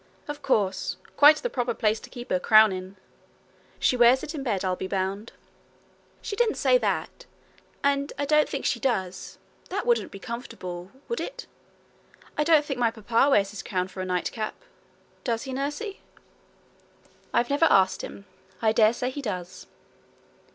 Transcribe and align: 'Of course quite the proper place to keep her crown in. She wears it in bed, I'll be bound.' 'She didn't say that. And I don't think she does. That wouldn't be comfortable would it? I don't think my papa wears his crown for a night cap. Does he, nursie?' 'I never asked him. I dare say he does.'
'Of 0.27 0.41
course 0.41 0.97
quite 1.15 1.35
the 1.35 1.47
proper 1.51 1.75
place 1.75 1.99
to 1.99 2.09
keep 2.09 2.31
her 2.31 2.39
crown 2.39 2.71
in. 2.71 2.95
She 3.77 3.95
wears 3.95 4.23
it 4.23 4.33
in 4.33 4.41
bed, 4.41 4.65
I'll 4.65 4.75
be 4.75 4.87
bound.' 4.87 5.31
'She 6.23 6.35
didn't 6.35 6.55
say 6.55 6.79
that. 6.79 7.27
And 7.83 8.11
I 8.17 8.25
don't 8.25 8.49
think 8.49 8.65
she 8.65 8.79
does. 8.79 9.37
That 9.69 9.85
wouldn't 9.85 10.09
be 10.11 10.17
comfortable 10.17 10.89
would 11.07 11.21
it? 11.21 11.45
I 12.35 12.43
don't 12.43 12.65
think 12.65 12.79
my 12.79 12.89
papa 12.89 13.29
wears 13.29 13.51
his 13.51 13.61
crown 13.61 13.89
for 13.89 14.01
a 14.01 14.05
night 14.05 14.31
cap. 14.31 14.55
Does 15.23 15.43
he, 15.43 15.53
nursie?' 15.53 15.99
'I 17.31 17.45
never 17.51 17.65
asked 17.65 18.01
him. 18.03 18.25
I 18.59 18.71
dare 18.71 18.93
say 18.93 19.11
he 19.11 19.21
does.' 19.21 19.67